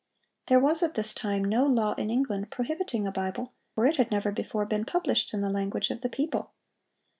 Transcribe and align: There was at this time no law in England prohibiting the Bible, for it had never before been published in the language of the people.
There 0.47 0.59
was 0.59 0.81
at 0.81 0.95
this 0.95 1.13
time 1.13 1.43
no 1.45 1.63
law 1.67 1.93
in 1.93 2.09
England 2.09 2.49
prohibiting 2.49 3.03
the 3.03 3.11
Bible, 3.11 3.53
for 3.75 3.85
it 3.85 3.97
had 3.97 4.09
never 4.09 4.31
before 4.31 4.65
been 4.65 4.83
published 4.83 5.31
in 5.31 5.41
the 5.41 5.49
language 5.51 5.91
of 5.91 6.01
the 6.01 6.09
people. 6.09 6.53